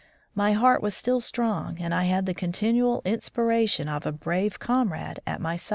My 0.33 0.53
heart 0.53 0.81
was 0.81 0.95
still 0.95 1.21
strong, 1.21 1.77
and 1.79 1.93
I 1.93 2.05
had 2.05 2.25
the 2.25 2.33
continual 2.33 3.03
inspiration 3.05 3.87
of 3.87 4.03
a 4.03 4.11
brave 4.11 4.57
comrade 4.57 5.19
at 5.27 5.39
my 5.39 5.55
side. 5.55 5.69